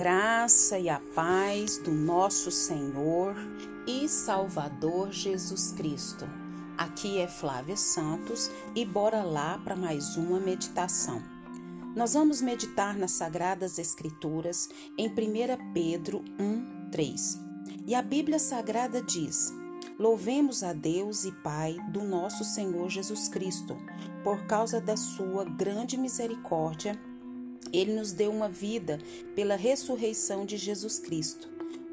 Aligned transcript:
graça 0.00 0.78
e 0.78 0.88
a 0.88 0.98
paz 1.14 1.76
do 1.76 1.90
nosso 1.90 2.50
Senhor 2.50 3.36
e 3.86 4.08
Salvador 4.08 5.12
Jesus 5.12 5.72
Cristo. 5.72 6.26
Aqui 6.78 7.18
é 7.18 7.28
Flávia 7.28 7.76
Santos 7.76 8.50
e 8.74 8.82
bora 8.82 9.22
lá 9.22 9.58
para 9.58 9.76
mais 9.76 10.16
uma 10.16 10.40
meditação. 10.40 11.22
Nós 11.94 12.14
vamos 12.14 12.40
meditar 12.40 12.96
nas 12.96 13.10
Sagradas 13.10 13.78
Escrituras 13.78 14.70
em 14.96 15.06
1 15.06 15.74
Pedro 15.74 16.24
1, 16.38 16.88
3. 16.90 17.38
E 17.86 17.94
a 17.94 18.00
Bíblia 18.00 18.38
Sagrada 18.38 19.02
diz: 19.02 19.52
Louvemos 19.98 20.62
a 20.62 20.72
Deus 20.72 21.26
e 21.26 21.32
Pai 21.42 21.76
do 21.92 22.02
nosso 22.02 22.42
Senhor 22.42 22.88
Jesus 22.88 23.28
Cristo, 23.28 23.76
por 24.24 24.46
causa 24.46 24.80
da 24.80 24.96
sua 24.96 25.44
grande 25.44 25.98
misericórdia 25.98 26.98
ele 27.72 27.94
nos 27.94 28.12
deu 28.12 28.30
uma 28.30 28.48
vida 28.48 28.98
pela 29.34 29.56
ressurreição 29.56 30.44
de 30.44 30.56
Jesus 30.56 30.98
Cristo. 30.98 31.48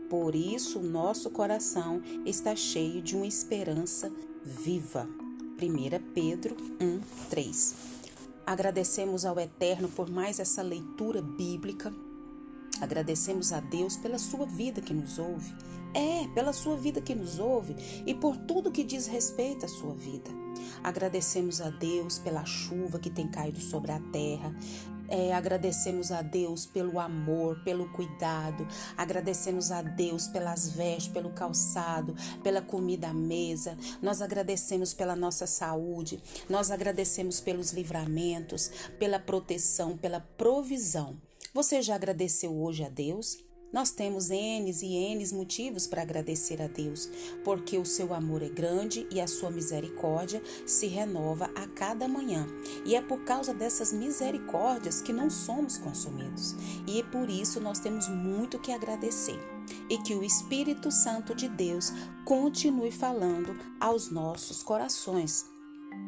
Por 0.09 0.36
isso, 0.36 0.80
nosso 0.80 1.30
coração 1.30 2.02
está 2.26 2.55
cheio 2.55 3.02
de 3.02 3.16
uma 3.16 3.27
esperança 3.27 4.12
viva. 4.44 5.08
1 5.62 6.13
Pedro 6.13 6.55
1, 6.80 7.02
3. 7.30 7.76
Agradecemos 8.45 9.26
ao 9.26 9.38
Eterno 9.38 9.90
por 9.90 10.09
mais 10.09 10.40
essa 10.40 10.62
leitura 10.62 11.22
bíblica. 11.22 11.94
Agradecemos 12.80 13.52
a 13.52 13.59
Deus 13.59 13.98
pela 13.98 14.17
sua 14.17 14.45
vida 14.45 14.80
que 14.80 14.94
nos 14.94 15.20
ouve. 15.20 15.53
É, 15.94 16.28
pela 16.34 16.53
sua 16.53 16.78
vida 16.78 17.02
que 17.02 17.16
nos 17.16 17.39
ouve 17.39 17.75
e 18.05 18.14
por 18.14 18.38
tudo 18.38 18.72
que 18.72 18.84
diz 18.84 19.08
respeito 19.08 19.66
à 19.66 19.67
sua 19.67 19.94
vida. 19.94 20.30
Agradecemos 20.84 21.59
a 21.59 21.70
Deus 21.70 22.20
pela 22.20 22.45
chuva 22.45 23.00
que 23.00 23.09
tem 23.09 23.28
caído 23.28 23.59
sobre 23.59 23.91
a 23.91 24.00
terra, 24.00 24.56
é, 25.09 25.33
agradecemos 25.33 26.11
a 26.11 26.22
Deus 26.22 26.66
pelo 26.66 27.00
amor, 27.00 27.63
pelo 27.63 27.91
cuidado, 27.91 28.67
agradecemos 28.95 29.72
a 29.72 29.81
Deus 29.81 30.27
pelas 30.27 30.69
vestes, 30.69 31.08
pelo 31.08 31.31
calçado, 31.31 32.16
pela 32.44 32.61
comida 32.61 33.09
à 33.09 33.13
mesa, 33.13 33.78
nós 34.02 34.22
agradecemos 34.22 34.94
pela 34.94 35.16
nossa 35.16 35.47
saúde, 35.47 36.22
nós 36.50 36.72
agradecemos 36.72 37.39
pelos 37.39 37.72
livramentos, 37.72 38.72
pela 39.00 39.19
proteção, 39.19 39.97
pela 39.97 40.19
provisão. 40.19 41.17
Você 41.53 41.81
já 41.81 41.95
agradeceu 41.95 42.55
hoje 42.55 42.83
a 42.83 42.89
Deus? 42.89 43.47
Nós 43.71 43.91
temos 43.91 44.29
N 44.29 44.71
e 44.81 44.95
N 44.95 45.33
motivos 45.33 45.85
para 45.87 46.01
agradecer 46.01 46.61
a 46.61 46.67
Deus, 46.67 47.09
porque 47.43 47.77
o 47.77 47.85
seu 47.85 48.13
amor 48.13 48.41
é 48.41 48.47
grande 48.47 49.05
e 49.11 49.19
a 49.19 49.27
sua 49.27 49.51
misericórdia 49.51 50.41
se 50.65 50.87
renova 50.87 51.51
a 51.53 51.67
cada 51.67 52.07
manhã. 52.07 52.47
E 52.85 52.95
é 52.95 53.01
por 53.01 53.23
causa 53.25 53.53
dessas 53.53 53.91
misericórdias 53.91 55.01
que 55.01 55.11
não 55.11 55.29
somos 55.29 55.77
consumidos. 55.77 56.55
E 56.88 57.01
é 57.01 57.03
por 57.03 57.29
isso 57.29 57.59
nós 57.59 57.79
temos 57.79 58.07
muito 58.07 58.57
que 58.59 58.71
agradecer. 58.71 59.39
E 59.89 59.97
que 59.97 60.15
o 60.15 60.23
Espírito 60.23 60.89
Santo 60.89 61.35
de 61.35 61.49
Deus 61.49 61.91
continue 62.23 62.91
falando 62.91 63.57
aos 63.79 64.09
nossos 64.09 64.63
corações. 64.63 65.45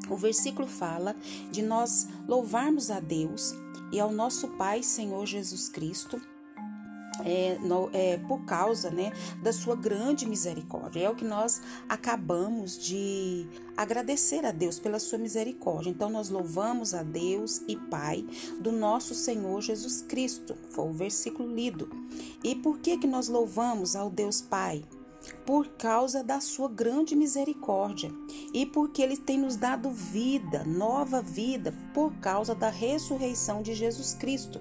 O 0.09 0.15
versículo 0.15 0.67
fala 0.67 1.13
de 1.51 1.61
nós 1.61 2.07
louvarmos 2.25 2.89
a 2.89 3.01
Deus 3.01 3.53
e 3.91 3.99
ao 3.99 4.11
nosso 4.11 4.47
Pai, 4.49 4.81
Senhor 4.81 5.25
Jesus 5.25 5.67
Cristo 5.67 6.21
é, 7.25 7.57
no, 7.59 7.89
é, 7.93 8.17
por 8.17 8.45
causa 8.45 8.89
né, 8.89 9.11
da 9.41 9.51
sua 9.53 9.75
grande 9.75 10.27
misericórdia. 10.27 11.01
É 11.01 11.09
o 11.09 11.15
que 11.15 11.25
nós 11.25 11.61
acabamos 11.87 12.77
de 12.77 13.47
agradecer 13.75 14.45
a 14.45 14.51
Deus 14.51 14.79
pela 14.79 14.99
sua 14.99 15.17
misericórdia. 15.17 15.89
Então, 15.89 16.09
nós 16.09 16.29
louvamos 16.29 16.93
a 16.93 17.03
Deus 17.03 17.61
e 17.67 17.75
Pai 17.75 18.25
do 18.59 18.71
nosso 18.71 19.13
Senhor 19.13 19.61
Jesus 19.61 20.01
Cristo. 20.01 20.55
Foi 20.69 20.89
o 20.89 20.93
versículo 20.93 21.53
lido. 21.53 21.89
E 22.43 22.55
por 22.55 22.79
que, 22.79 22.97
que 22.97 23.07
nós 23.07 23.27
louvamos 23.27 23.95
ao 23.95 24.09
Deus 24.09 24.41
Pai? 24.41 24.83
por 25.45 25.67
causa 25.69 26.23
da 26.23 26.39
sua 26.39 26.69
grande 26.69 27.15
misericórdia 27.15 28.11
e 28.53 28.65
porque 28.65 29.01
ele 29.01 29.17
tem 29.17 29.37
nos 29.37 29.55
dado 29.55 29.91
vida, 29.91 30.63
nova 30.63 31.21
vida, 31.21 31.73
por 31.93 32.13
causa 32.15 32.55
da 32.55 32.69
ressurreição 32.69 33.61
de 33.61 33.73
Jesus 33.73 34.13
Cristo. 34.13 34.59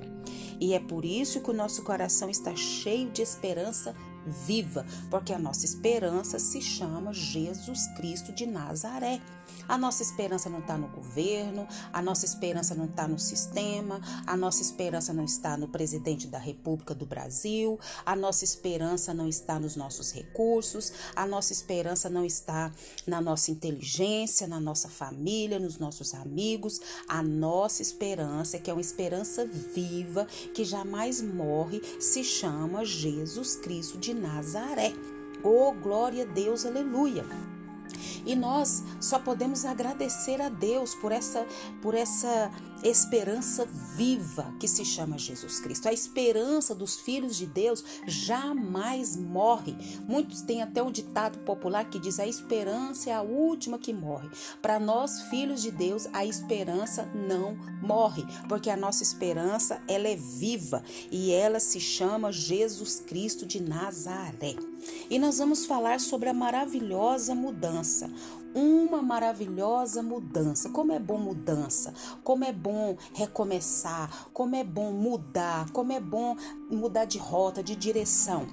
E 0.60 0.74
é 0.74 0.80
por 0.80 1.04
isso 1.04 1.40
que 1.40 1.50
o 1.50 1.54
nosso 1.54 1.82
coração 1.82 2.28
está 2.28 2.54
cheio 2.56 3.10
de 3.10 3.22
esperança 3.22 3.94
viva, 4.28 4.84
porque 5.10 5.32
a 5.32 5.38
nossa 5.38 5.64
esperança 5.64 6.38
se 6.38 6.60
chama 6.60 7.12
Jesus 7.12 7.86
Cristo 7.96 8.32
de 8.32 8.46
Nazaré. 8.46 9.20
A 9.66 9.76
nossa 9.76 10.02
esperança 10.02 10.48
não 10.48 10.60
está 10.60 10.78
no 10.78 10.88
governo, 10.88 11.66
a 11.92 12.00
nossa 12.00 12.24
esperança 12.24 12.74
não 12.74 12.86
está 12.86 13.06
no 13.06 13.18
sistema, 13.18 14.00
a 14.26 14.36
nossa 14.36 14.62
esperança 14.62 15.12
não 15.12 15.24
está 15.24 15.56
no 15.56 15.68
presidente 15.68 16.26
da 16.26 16.38
República 16.38 16.94
do 16.94 17.04
Brasil, 17.04 17.78
a 18.04 18.16
nossa 18.16 18.44
esperança 18.44 19.12
não 19.12 19.28
está 19.28 19.58
nos 19.58 19.76
nossos 19.76 20.12
recursos, 20.12 20.92
a 21.14 21.26
nossa 21.26 21.52
esperança 21.52 22.08
não 22.08 22.24
está 22.24 22.72
na 23.06 23.20
nossa 23.20 23.50
inteligência, 23.50 24.46
na 24.46 24.58
nossa 24.58 24.88
família, 24.88 25.58
nos 25.58 25.78
nossos 25.78 26.14
amigos. 26.14 26.80
A 27.06 27.22
nossa 27.22 27.82
esperança, 27.82 28.58
que 28.58 28.70
é 28.70 28.74
uma 28.74 28.80
esperança 28.80 29.44
viva, 29.44 30.26
que 30.54 30.64
jamais 30.64 31.20
morre, 31.20 31.82
se 32.00 32.24
chama 32.24 32.84
Jesus 32.84 33.56
Cristo 33.56 33.98
de 33.98 34.14
Nazaré. 34.18 34.94
Oh, 35.42 35.72
glória 35.72 36.24
a 36.24 36.26
Deus, 36.26 36.66
aleluia. 36.66 37.24
E 38.24 38.34
nós 38.34 38.82
só 39.00 39.18
podemos 39.18 39.64
agradecer 39.64 40.40
a 40.40 40.48
Deus 40.48 40.94
por 40.94 41.12
essa 41.12 41.46
por 41.80 41.94
essa 41.94 42.50
esperança 42.82 43.66
viva 43.96 44.54
que 44.58 44.68
se 44.68 44.84
chama 44.84 45.18
Jesus 45.18 45.60
Cristo. 45.60 45.88
A 45.88 45.92
esperança 45.92 46.74
dos 46.74 46.96
filhos 46.96 47.36
de 47.36 47.46
Deus 47.46 47.84
jamais 48.06 49.16
morre. 49.16 49.76
Muitos 50.06 50.42
têm 50.42 50.62
até 50.62 50.82
um 50.82 50.90
ditado 50.90 51.38
popular 51.40 51.88
que 51.88 51.98
diz: 51.98 52.18
a 52.18 52.26
esperança 52.26 53.10
é 53.10 53.12
a 53.12 53.22
última 53.22 53.78
que 53.78 53.92
morre. 53.92 54.28
Para 54.62 54.78
nós, 54.78 55.22
filhos 55.22 55.62
de 55.62 55.70
Deus, 55.70 56.06
a 56.12 56.24
esperança 56.24 57.08
não 57.14 57.56
morre, 57.82 58.24
porque 58.48 58.70
a 58.70 58.76
nossa 58.76 59.02
esperança 59.02 59.80
ela 59.88 60.08
é 60.08 60.16
viva 60.16 60.82
e 61.10 61.32
ela 61.32 61.60
se 61.60 61.80
chama 61.80 62.32
Jesus 62.32 63.00
Cristo 63.00 63.46
de 63.46 63.60
Nazaré. 63.60 64.56
E 65.10 65.18
nós 65.18 65.38
vamos 65.38 65.64
falar 65.64 66.00
sobre 66.00 66.28
a 66.28 66.34
maravilhosa 66.34 67.34
mudança. 67.34 68.10
Uma 68.54 69.02
maravilhosa 69.02 70.02
mudança. 70.02 70.68
Como 70.70 70.92
é 70.92 70.98
bom 70.98 71.18
mudança, 71.18 71.94
como 72.22 72.44
é 72.44 72.52
bom 72.52 72.96
recomeçar, 73.14 74.28
como 74.32 74.56
é 74.56 74.64
bom 74.64 74.92
mudar, 74.92 75.70
como 75.70 75.92
é 75.92 76.00
bom 76.00 76.36
mudar 76.70 77.04
de 77.04 77.18
rota, 77.18 77.62
de 77.62 77.74
direção. 77.74 78.46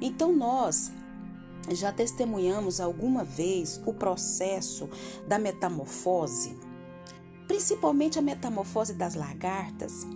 Então 0.00 0.32
nós 0.32 0.90
já 1.70 1.92
testemunhamos 1.92 2.80
alguma 2.80 3.24
vez 3.24 3.80
o 3.86 3.94
processo 3.94 4.88
da 5.28 5.38
metamorfose, 5.38 6.58
principalmente 7.46 8.18
a 8.18 8.22
metamorfose 8.22 8.94
das 8.94 9.14
lagartas. 9.14 10.06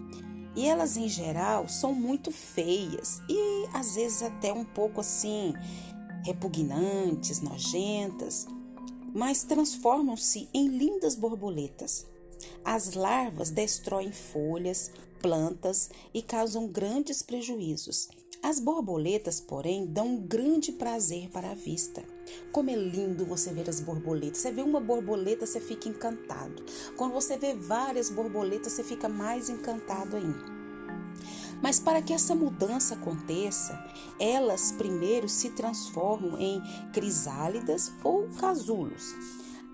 E 0.57 0.67
elas, 0.67 0.97
em 0.97 1.09
geral, 1.09 1.69
são 1.69 1.93
muito 1.93 2.33
feias 2.33 3.21
e 3.29 3.69
às 3.75 3.95
vezes 3.95 4.23
até 4.23 4.53
um 4.53 4.65
pouco 4.65 5.01
assim 5.01 5.53
repugnantes, 6.25 7.41
nojentas, 7.41 8.47
mas 9.15 9.45
transformam-se 9.45 10.49
em 10.53 10.67
lindas 10.67 11.15
borboletas. 11.15 12.07
As 12.65 12.95
larvas 12.95 13.51
destroem 13.51 14.13
folhas, 14.13 14.91
plantas 15.21 15.91
e 16.13 16.21
causam 16.23 16.67
grandes 16.67 17.23
prejuízos. 17.23 18.09
As 18.43 18.61
borboletas, 18.61 19.41
porém, 19.41 19.87
dão 19.87 20.07
um 20.07 20.21
grande 20.21 20.71
prazer 20.73 21.29
para 21.31 21.51
a 21.51 21.55
vista. 21.55 22.05
Como 22.53 22.71
é 22.71 22.77
lindo 22.77 23.27
você 23.27 23.53
ver 23.53 23.69
as 23.69 23.81
borboletas. 23.81 24.39
Você 24.39 24.53
vê 24.53 24.63
uma 24.63 24.81
borboleta, 24.81 25.47
você 25.47 25.61
fica 25.61 25.89
encantado. 25.89 26.65
Quando 26.97 27.13
você 27.13 27.37
vê 27.37 27.55
várias 27.55 28.11
borboletas, 28.11 28.73
você 28.73 28.85
fica 28.85 29.09
mais 29.09 29.49
encantado 29.49 30.17
ainda. 30.17 30.56
Mas 31.63 31.81
para 31.81 32.03
que 32.03 32.13
essa 32.13 32.35
mudança 32.35 32.95
aconteça, 32.95 33.79
elas 34.19 34.73
primeiro 34.73 35.29
se 35.29 35.51
transformam 35.51 36.39
em 36.39 36.63
crisálidas 36.93 37.93
ou 38.05 38.29
casulos, 38.39 39.15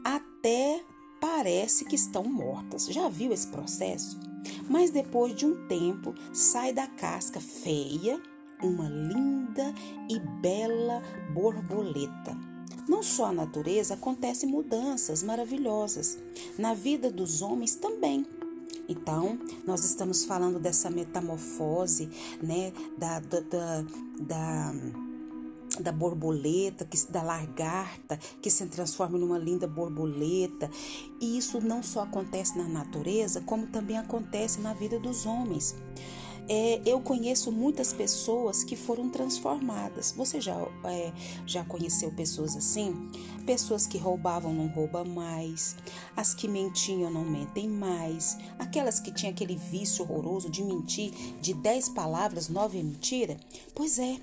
até 0.05 0.82
parece 1.20 1.84
que 1.84 1.94
estão 1.94 2.25
mortas. 2.25 2.87
Já 2.87 3.08
viu 3.08 3.32
esse 3.32 3.46
processo? 3.46 4.19
Mas 4.69 4.90
depois 4.90 5.34
de 5.34 5.46
um 5.46 5.67
tempo, 5.67 6.14
sai 6.32 6.73
da 6.73 6.87
casca 6.87 7.40
feia 7.40 8.20
uma 8.62 8.88
linda 8.88 9.75
e 10.08 10.19
bela 10.19 11.02
borboleta. 11.32 12.37
Não 12.88 13.02
só 13.02 13.26
na 13.26 13.44
natureza 13.44 13.94
acontecem 13.94 14.49
mudanças 14.49 15.23
maravilhosas, 15.23 16.19
na 16.58 16.75
vida 16.75 17.11
dos 17.11 17.43
homens 17.43 17.75
também. 17.76 18.26
Então, 18.88 19.38
nós 19.67 19.84
estamos 19.84 20.25
falando 20.25 20.58
dessa 20.58 20.90
metamorfose, 20.90 22.08
né, 22.43 22.73
da, 22.99 23.20
da, 23.20 23.40
da, 23.40 23.84
da 24.20 24.75
da 25.81 25.90
borboleta, 25.90 26.84
que, 26.84 26.99
da 27.11 27.23
lagarta, 27.23 28.19
que 28.40 28.50
se 28.50 28.67
transforma 28.67 29.17
numa 29.17 29.38
linda 29.38 29.67
borboleta. 29.67 30.70
E 31.20 31.38
isso 31.38 31.61
não 31.61 31.82
só 31.82 32.02
acontece 32.02 32.58
na 32.58 32.69
natureza, 32.69 33.40
como 33.40 33.67
também 33.67 33.96
acontece 33.96 34.61
na 34.61 34.75
vida 34.75 34.99
dos 34.99 35.25
homens. 35.25 35.75
É, 36.49 36.81
eu 36.85 37.00
conheço 37.00 37.53
muitas 37.53 37.93
pessoas 37.93 38.65
que 38.65 38.77
foram 38.77 39.09
transformadas. 39.09 40.12
Você 40.17 40.41
já, 40.41 40.56
é, 40.85 41.12
já 41.47 41.65
conheceu 41.65 42.11
pessoas 42.12 42.56
assim? 42.56 43.11
Pessoas 43.47 43.87
que 43.87 43.99
roubavam 43.99 44.53
não 44.53 44.67
roubam 44.67 45.05
mais, 45.05 45.77
as 46.17 46.35
que 46.35 46.49
mentiam 46.49 47.11
não 47.11 47.25
mentem 47.25 47.69
mais, 47.69 48.37
aquelas 48.59 49.00
que 49.00 49.12
tinham 49.12 49.33
aquele 49.33 49.56
vício 49.56 50.05
horroroso 50.05 50.50
de 50.50 50.62
mentir 50.62 51.12
de 51.41 51.55
dez 51.55 51.89
palavras, 51.89 52.49
nove 52.49 52.79
é 52.79 52.83
mentira? 52.83 53.37
Pois 53.75 53.99
é, 53.99 54.17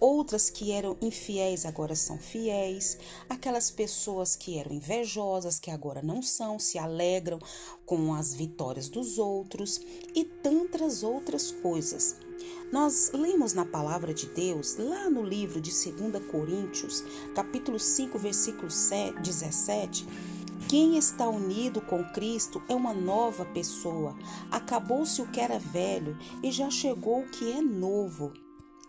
Outras 0.00 0.50
que 0.50 0.72
eram 0.72 0.96
infiéis 1.00 1.64
agora 1.64 1.94
são 1.94 2.18
fiéis. 2.18 2.98
Aquelas 3.28 3.70
pessoas 3.70 4.36
que 4.36 4.58
eram 4.58 4.72
invejosas, 4.72 5.58
que 5.58 5.70
agora 5.70 6.02
não 6.02 6.22
são, 6.22 6.58
se 6.58 6.78
alegram 6.78 7.38
com 7.86 8.14
as 8.14 8.34
vitórias 8.34 8.88
dos 8.88 9.18
outros 9.18 9.80
e 10.14 10.24
tantas 10.24 11.02
outras 11.02 11.50
coisas. 11.50 12.16
Nós 12.72 13.12
lemos 13.12 13.52
na 13.52 13.64
palavra 13.64 14.12
de 14.12 14.26
Deus, 14.26 14.76
lá 14.76 15.08
no 15.08 15.22
livro 15.22 15.60
de 15.60 15.70
2 15.70 16.26
Coríntios, 16.30 17.04
capítulo 17.34 17.78
5, 17.78 18.18
versículo 18.18 18.68
17, 19.22 20.06
quem 20.68 20.96
está 20.96 21.28
unido 21.28 21.80
com 21.80 22.02
Cristo 22.12 22.62
é 22.68 22.74
uma 22.74 22.92
nova 22.92 23.44
pessoa. 23.44 24.16
Acabou-se 24.50 25.20
o 25.22 25.26
que 25.26 25.38
era 25.38 25.58
velho 25.58 26.18
e 26.42 26.50
já 26.50 26.70
chegou 26.70 27.20
o 27.20 27.28
que 27.28 27.52
é 27.52 27.60
novo. 27.60 28.32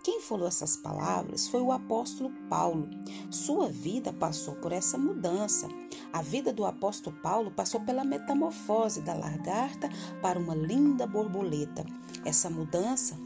Quem 0.05 0.21
falou 0.21 0.47
essas 0.47 0.77
palavras 0.77 1.47
foi 1.47 1.61
o 1.61 1.71
apóstolo 1.71 2.29
Paulo. 2.47 2.87
Sua 3.31 3.69
vida 3.69 4.13
passou 4.13 4.53
por 4.53 4.71
essa 4.71 4.99
mudança. 4.99 5.67
A 6.13 6.21
vida 6.21 6.53
do 6.53 6.63
apóstolo 6.63 7.15
Paulo 7.23 7.49
passou 7.49 7.81
pela 7.81 8.03
metamorfose 8.03 9.01
da 9.01 9.15
lagarta 9.15 9.89
para 10.21 10.37
uma 10.37 10.53
linda 10.53 11.07
borboleta. 11.07 11.83
Essa 12.23 12.51
mudança 12.51 13.17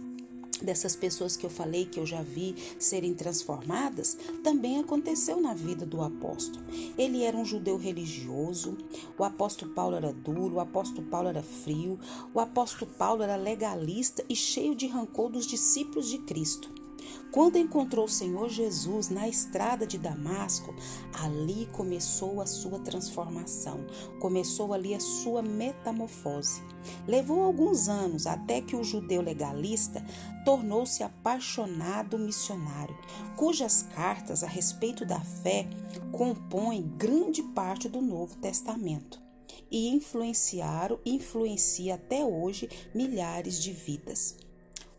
dessas 0.63 0.95
pessoas 0.95 1.35
que 1.35 1.45
eu 1.45 1.49
falei 1.49 1.85
que 1.85 1.99
eu 1.99 2.05
já 2.05 2.21
vi 2.21 2.55
serem 2.77 3.13
transformadas, 3.13 4.17
também 4.43 4.79
aconteceu 4.79 5.39
na 5.41 5.53
vida 5.53 5.85
do 5.85 6.01
apóstolo. 6.01 6.63
Ele 6.97 7.23
era 7.23 7.37
um 7.37 7.45
judeu 7.45 7.77
religioso, 7.77 8.77
o 9.17 9.23
apóstolo 9.23 9.71
Paulo 9.73 9.95
era 9.95 10.11
duro, 10.13 10.55
o 10.55 10.59
apóstolo 10.59 11.07
Paulo 11.07 11.29
era 11.29 11.43
frio, 11.43 11.99
o 12.33 12.39
apóstolo 12.39 12.91
Paulo 12.97 13.23
era 13.23 13.35
legalista 13.35 14.23
e 14.29 14.35
cheio 14.35 14.75
de 14.75 14.87
rancor 14.87 15.29
dos 15.29 15.45
discípulos 15.45 16.09
de 16.09 16.17
Cristo. 16.19 16.78
Quando 17.31 17.57
encontrou 17.57 18.05
o 18.05 18.09
Senhor 18.09 18.49
Jesus 18.49 19.09
na 19.09 19.27
estrada 19.27 19.85
de 19.85 19.97
Damasco, 19.97 20.73
ali 21.13 21.67
começou 21.71 22.41
a 22.41 22.45
sua 22.45 22.79
transformação, 22.79 23.85
começou 24.19 24.73
ali 24.73 24.95
a 24.95 24.99
sua 24.99 25.41
metamorfose. 25.41 26.61
Levou 27.07 27.43
alguns 27.43 27.87
anos 27.87 28.25
até 28.25 28.61
que 28.61 28.75
o 28.75 28.83
judeu 28.83 29.21
legalista 29.21 30.03
tornou-se 30.43 31.03
apaixonado 31.03 32.17
missionário, 32.17 32.97
cujas 33.35 33.83
cartas 33.93 34.43
a 34.43 34.47
respeito 34.47 35.05
da 35.05 35.19
fé 35.19 35.67
compõem 36.11 36.81
grande 36.97 37.43
parte 37.43 37.87
do 37.87 38.01
Novo 38.01 38.35
Testamento 38.37 39.19
e 39.71 39.89
influenciaram 39.89 40.99
e 41.05 41.15
influencia 41.15 41.95
até 41.95 42.23
hoje 42.23 42.69
milhares 42.93 43.61
de 43.61 43.71
vidas. 43.71 44.48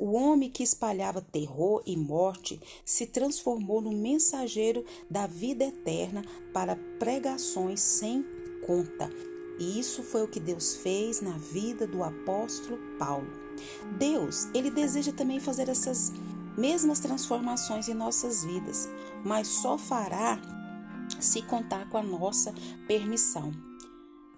O 0.00 0.12
homem 0.12 0.48
que 0.48 0.62
espalhava 0.62 1.20
terror 1.20 1.82
e 1.84 1.94
morte 1.94 2.58
se 2.86 3.04
transformou 3.04 3.82
no 3.82 3.92
mensageiro 3.92 4.82
da 5.10 5.26
vida 5.26 5.64
eterna 5.64 6.24
para 6.54 6.74
pregações 6.98 7.80
sem 7.80 8.24
conta. 8.66 9.10
E 9.58 9.78
isso 9.78 10.02
foi 10.02 10.22
o 10.22 10.28
que 10.28 10.40
Deus 10.40 10.76
fez 10.76 11.20
na 11.20 11.36
vida 11.36 11.86
do 11.86 12.02
apóstolo 12.02 12.78
Paulo. 12.98 13.30
Deus, 13.98 14.48
ele 14.54 14.70
deseja 14.70 15.12
também 15.12 15.38
fazer 15.38 15.68
essas 15.68 16.10
mesmas 16.56 16.98
transformações 17.00 17.86
em 17.86 17.94
nossas 17.94 18.42
vidas, 18.42 18.88
mas 19.22 19.48
só 19.48 19.76
fará 19.76 20.40
se 21.20 21.42
contar 21.42 21.90
com 21.90 21.98
a 21.98 22.02
nossa 22.02 22.54
permissão. 22.88 23.52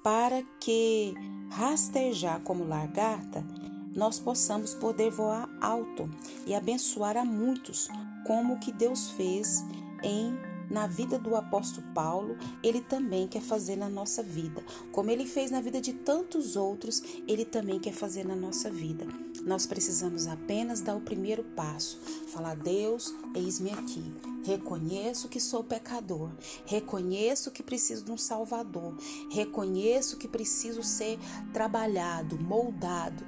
Para 0.02 0.42
que 0.58 1.14
rastejar 1.50 2.40
como 2.40 2.64
lagarta, 2.64 3.46
nós 3.94 4.18
possamos 4.18 4.74
poder 4.74 5.10
voar 5.10 5.48
alto 5.60 6.10
e 6.46 6.54
abençoar 6.54 7.16
a 7.16 7.24
muitos, 7.24 7.88
como 8.26 8.54
o 8.54 8.58
que 8.58 8.72
Deus 8.72 9.10
fez 9.10 9.64
em 10.02 10.36
na 10.72 10.86
vida 10.86 11.18
do 11.18 11.36
apóstolo 11.36 11.86
Paulo, 11.92 12.36
ele 12.62 12.80
também 12.80 13.28
quer 13.28 13.42
fazer 13.42 13.76
na 13.76 13.90
nossa 13.90 14.22
vida. 14.22 14.64
Como 14.90 15.10
ele 15.10 15.26
fez 15.26 15.50
na 15.50 15.60
vida 15.60 15.82
de 15.82 15.92
tantos 15.92 16.56
outros, 16.56 17.02
ele 17.28 17.44
também 17.44 17.78
quer 17.78 17.92
fazer 17.92 18.24
na 18.24 18.34
nossa 18.34 18.70
vida. 18.70 19.06
Nós 19.42 19.66
precisamos 19.66 20.26
apenas 20.26 20.80
dar 20.80 20.96
o 20.96 21.00
primeiro 21.00 21.44
passo. 21.44 22.00
Falar: 22.28 22.56
Deus, 22.56 23.14
eis-me 23.34 23.70
aqui. 23.70 24.02
Reconheço 24.44 25.28
que 25.28 25.38
sou 25.38 25.62
pecador. 25.62 26.30
Reconheço 26.64 27.50
que 27.50 27.62
preciso 27.62 28.04
de 28.04 28.10
um 28.10 28.16
Salvador. 28.16 28.96
Reconheço 29.30 30.16
que 30.16 30.26
preciso 30.26 30.82
ser 30.82 31.18
trabalhado, 31.52 32.38
moldado. 32.40 33.24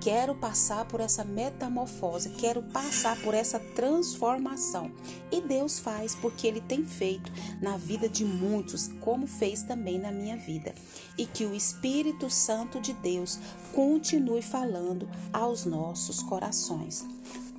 Quero 0.00 0.34
passar 0.34 0.86
por 0.86 0.98
essa 0.98 1.22
metamorfose, 1.22 2.30
quero 2.30 2.62
passar 2.62 3.20
por 3.20 3.34
essa 3.34 3.58
transformação. 3.58 4.90
E 5.30 5.42
Deus 5.42 5.78
faz 5.78 6.14
porque 6.14 6.46
Ele 6.46 6.62
tem 6.62 6.86
feito 6.86 7.30
na 7.60 7.76
vida 7.76 8.08
de 8.08 8.24
muitos, 8.24 8.88
como 9.00 9.26
fez 9.26 9.62
também 9.62 9.98
na 9.98 10.10
minha 10.10 10.38
vida. 10.38 10.74
E 11.18 11.26
que 11.26 11.44
o 11.44 11.54
Espírito 11.54 12.30
Santo 12.30 12.80
de 12.80 12.94
Deus 12.94 13.38
continue 13.74 14.40
falando 14.40 15.06
aos 15.32 15.66
nossos 15.66 16.22
corações. 16.22 17.04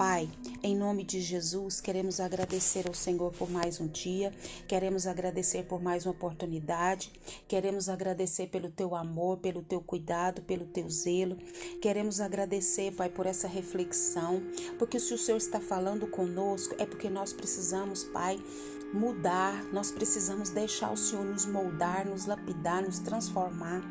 Pai, 0.03 0.27
em 0.63 0.75
nome 0.75 1.03
de 1.03 1.21
Jesus, 1.21 1.79
queremos 1.79 2.19
agradecer 2.19 2.87
ao 2.87 2.93
Senhor 2.95 3.31
por 3.33 3.51
mais 3.51 3.79
um 3.79 3.85
dia, 3.85 4.33
queremos 4.67 5.05
agradecer 5.05 5.65
por 5.65 5.79
mais 5.79 6.07
uma 6.07 6.11
oportunidade, 6.11 7.11
queremos 7.47 7.87
agradecer 7.87 8.47
pelo 8.47 8.71
teu 8.71 8.95
amor, 8.95 9.37
pelo 9.37 9.61
teu 9.61 9.79
cuidado, 9.79 10.41
pelo 10.41 10.65
teu 10.65 10.89
zelo, 10.89 11.37
queremos 11.79 12.19
agradecer, 12.19 12.95
Pai, 12.95 13.09
por 13.09 13.27
essa 13.27 13.47
reflexão, 13.47 14.41
porque 14.79 14.99
se 14.99 15.13
o 15.13 15.19
Senhor 15.19 15.37
está 15.37 15.59
falando 15.59 16.07
conosco, 16.07 16.73
é 16.79 16.85
porque 16.87 17.07
nós 17.07 17.31
precisamos, 17.31 18.03
Pai, 18.03 18.43
mudar, 18.91 19.65
nós 19.65 19.91
precisamos 19.91 20.49
deixar 20.49 20.91
o 20.91 20.97
Senhor 20.97 21.23
nos 21.23 21.45
moldar, 21.45 22.07
nos 22.07 22.25
lapidar, 22.25 22.81
nos 22.81 22.97
transformar. 22.97 23.83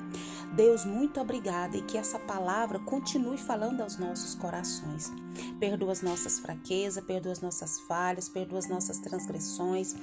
Deus, 0.53 0.85
muito 0.85 1.21
obrigada 1.21 1.77
e 1.77 1.83
que 1.83 1.97
essa 1.97 2.19
palavra 2.19 2.81
continue 2.81 3.39
falando 3.39 3.83
aos 3.83 3.97
nossos 3.97 4.35
corações. 4.35 5.13
Perdoa 5.61 5.93
as 5.93 6.03
nossas 6.03 6.41
fraquezas, 6.41 7.05
perdoa 7.05 7.33
as 7.33 7.41
nossas 7.41 7.79
falhas, 7.81 8.29
perdoa 8.29 8.59
as 8.59 8.69
nossas 8.69 8.99
transgressões. 8.99 9.95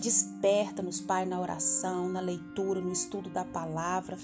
Desperta-nos, 0.00 1.00
Pai, 1.00 1.26
na 1.26 1.40
oração, 1.40 2.08
na 2.08 2.20
leitura, 2.20 2.80
no 2.80 2.92
estudo 2.92 3.28
da 3.28 3.44
palavra. 3.44 4.16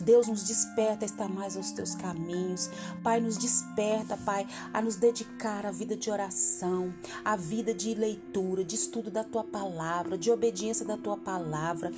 Deus 0.00 0.26
nos 0.26 0.44
desperta 0.44 1.04
a 1.04 1.06
estar 1.06 1.28
mais 1.28 1.56
aos 1.56 1.70
teus 1.70 1.94
caminhos. 1.94 2.70
Pai, 3.02 3.20
nos 3.20 3.36
desperta, 3.36 4.16
Pai, 4.16 4.46
a 4.72 4.80
nos 4.80 4.96
dedicar 4.96 5.66
à 5.66 5.70
vida 5.70 5.96
de 5.96 6.10
oração, 6.10 6.94
à 7.22 7.36
vida 7.36 7.74
de 7.74 7.94
leitura, 7.94 8.64
de 8.64 8.74
estudo 8.74 9.10
da 9.10 9.22
tua 9.22 9.44
palavra, 9.44 10.16
de 10.16 10.30
obediência 10.30 10.84
da 10.84 10.96
tua 10.96 11.18
palavra 11.18 11.92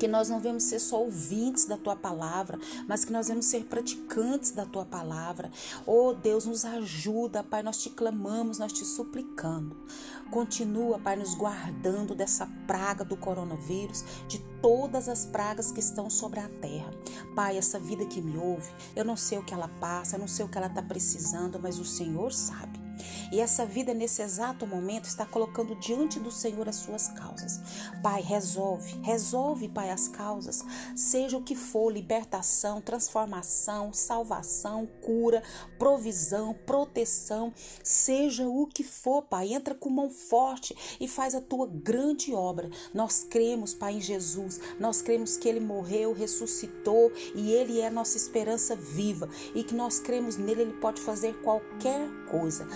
que 0.00 0.08
nós 0.08 0.30
não 0.30 0.40
vamos 0.40 0.62
ser 0.62 0.78
só 0.78 1.02
ouvintes 1.02 1.66
da 1.66 1.76
tua 1.76 1.94
palavra, 1.94 2.58
mas 2.88 3.04
que 3.04 3.12
nós 3.12 3.28
vamos 3.28 3.44
ser 3.44 3.64
praticantes 3.64 4.50
da 4.50 4.64
tua 4.64 4.86
palavra. 4.86 5.50
Oh 5.84 6.14
Deus, 6.14 6.46
nos 6.46 6.64
ajuda, 6.64 7.44
Pai, 7.44 7.62
nós 7.62 7.76
te 7.82 7.90
clamamos, 7.90 8.58
nós 8.58 8.72
te 8.72 8.82
suplicando. 8.82 9.76
Continua, 10.30 10.98
Pai, 10.98 11.16
nos 11.16 11.34
guardando 11.34 12.14
dessa 12.14 12.48
praga 12.66 13.04
do 13.04 13.14
coronavírus, 13.14 14.02
de 14.26 14.38
todas 14.62 15.06
as 15.06 15.26
pragas 15.26 15.70
que 15.70 15.80
estão 15.80 16.08
sobre 16.08 16.40
a 16.40 16.48
terra. 16.48 16.90
Pai, 17.36 17.58
essa 17.58 17.78
vida 17.78 18.06
que 18.06 18.22
me 18.22 18.38
ouve, 18.38 18.72
eu 18.96 19.04
não 19.04 19.18
sei 19.18 19.36
o 19.36 19.44
que 19.44 19.52
ela 19.52 19.68
passa, 19.68 20.16
eu 20.16 20.20
não 20.20 20.28
sei 20.28 20.46
o 20.46 20.48
que 20.48 20.56
ela 20.56 20.68
está 20.68 20.80
precisando, 20.80 21.60
mas 21.60 21.78
o 21.78 21.84
Senhor 21.84 22.32
sabe. 22.32 22.79
E 23.30 23.40
essa 23.40 23.64
vida, 23.64 23.94
nesse 23.94 24.22
exato 24.22 24.66
momento, 24.66 25.04
está 25.04 25.24
colocando 25.24 25.74
diante 25.76 26.18
do 26.18 26.30
Senhor 26.30 26.68
as 26.68 26.76
suas 26.76 27.08
causas. 27.08 27.60
Pai, 28.02 28.22
resolve, 28.22 28.98
resolve, 29.02 29.68
Pai, 29.68 29.90
as 29.90 30.08
causas. 30.08 30.64
Seja 30.96 31.36
o 31.36 31.42
que 31.42 31.54
for, 31.54 31.92
libertação, 31.92 32.80
transformação, 32.80 33.92
salvação, 33.92 34.86
cura, 35.00 35.42
provisão, 35.78 36.54
proteção, 36.66 37.52
seja 37.84 38.46
o 38.48 38.66
que 38.66 38.82
for, 38.82 39.22
Pai. 39.22 39.52
Entra 39.52 39.74
com 39.74 39.90
mão 39.90 40.10
forte 40.10 40.76
e 41.00 41.06
faz 41.06 41.34
a 41.34 41.40
tua 41.40 41.66
grande 41.66 42.34
obra. 42.34 42.68
Nós 42.92 43.24
cremos, 43.28 43.74
Pai, 43.74 43.94
em 43.94 44.00
Jesus. 44.00 44.60
Nós 44.78 45.00
cremos 45.00 45.36
que 45.36 45.48
ele 45.48 45.60
morreu, 45.60 46.12
ressuscitou 46.12 47.12
e 47.34 47.52
ele 47.52 47.80
é 47.80 47.86
a 47.86 47.90
nossa 47.90 48.16
esperança 48.16 48.74
viva. 48.74 49.28
E 49.54 49.62
que 49.62 49.74
nós 49.74 50.00
cremos 50.00 50.36
nele, 50.36 50.62
ele 50.62 50.72
pode 50.74 51.00
fazer 51.00 51.34
qualquer 51.42 52.08
coisa. 52.30 52.66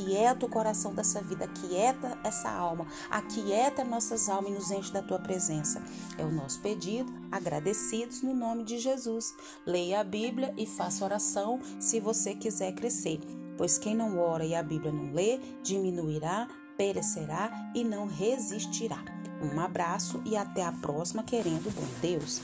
Aquieta 0.00 0.46
o 0.46 0.48
coração 0.48 0.94
dessa 0.94 1.20
vida, 1.20 1.44
aquieta 1.44 2.18
essa 2.24 2.50
alma, 2.50 2.86
aquieta 3.10 3.84
nossas 3.84 4.30
almas 4.30 4.50
e 4.50 4.54
nos 4.54 4.70
enche 4.70 4.92
da 4.92 5.02
tua 5.02 5.18
presença. 5.18 5.82
É 6.16 6.24
o 6.24 6.30
nosso 6.30 6.58
pedido, 6.60 7.12
agradecidos 7.30 8.22
no 8.22 8.34
nome 8.34 8.64
de 8.64 8.78
Jesus. 8.78 9.34
Leia 9.66 10.00
a 10.00 10.04
Bíblia 10.04 10.54
e 10.56 10.66
faça 10.66 11.04
oração 11.04 11.60
se 11.78 12.00
você 12.00 12.34
quiser 12.34 12.72
crescer. 12.72 13.20
pois 13.58 13.76
quem 13.76 13.94
não 13.94 14.18
ora 14.18 14.42
e 14.42 14.54
a 14.54 14.62
Bíblia 14.62 14.90
não 14.90 15.12
lê, 15.12 15.38
diminuirá, 15.62 16.48
perecerá 16.78 17.50
e 17.74 17.84
não 17.84 18.06
resistirá. 18.06 19.04
Um 19.42 19.60
abraço 19.60 20.22
e 20.24 20.34
até 20.34 20.64
a 20.64 20.72
próxima, 20.72 21.22
querendo 21.22 21.70
bom 21.74 21.86
Deus. 22.00 22.40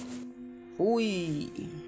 Fui! 0.77 1.86